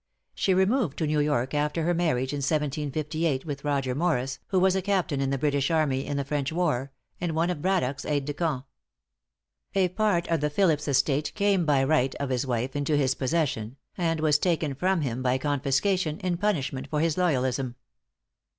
[0.33, 4.75] She removed to New York after her marriage, in 1758, with Roger Morris, who was
[4.75, 8.03] a captain in the British army in the French war, and one of Brad dock's
[8.03, 8.65] aids de camp.
[9.75, 13.77] A part of the Philipse estate came by right of his wife into his possession,
[13.95, 17.75] and was taken from him by confiscation, in punishment for his loyalism.